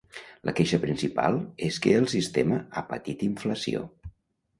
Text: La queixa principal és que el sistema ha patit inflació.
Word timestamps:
La 0.47 0.51
queixa 0.59 0.77
principal 0.85 1.37
és 1.67 1.77
que 1.83 1.93
el 1.97 2.07
sistema 2.13 2.57
ha 2.73 2.83
patit 2.95 3.27
inflació. 3.29 3.83